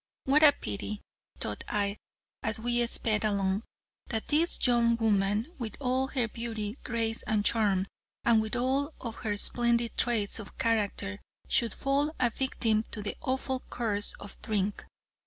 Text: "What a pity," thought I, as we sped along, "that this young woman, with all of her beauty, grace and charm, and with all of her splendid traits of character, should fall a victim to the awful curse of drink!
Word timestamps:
"What 0.23 0.41
a 0.41 0.51
pity," 0.51 1.03
thought 1.39 1.63
I, 1.67 1.97
as 2.41 2.59
we 2.59 2.83
sped 2.87 3.23
along, 3.23 3.61
"that 4.07 4.29
this 4.29 4.65
young 4.65 4.95
woman, 4.95 5.53
with 5.59 5.77
all 5.79 6.05
of 6.05 6.13
her 6.13 6.27
beauty, 6.27 6.75
grace 6.83 7.21
and 7.27 7.45
charm, 7.45 7.85
and 8.23 8.41
with 8.41 8.55
all 8.55 8.95
of 8.99 9.17
her 9.17 9.37
splendid 9.37 9.95
traits 9.97 10.39
of 10.39 10.57
character, 10.57 11.19
should 11.47 11.75
fall 11.75 12.15
a 12.19 12.31
victim 12.31 12.83
to 12.89 13.03
the 13.03 13.15
awful 13.21 13.59
curse 13.69 14.15
of 14.19 14.41
drink! 14.41 14.83